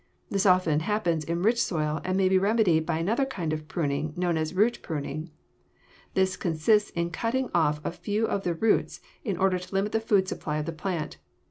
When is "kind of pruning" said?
3.23-4.15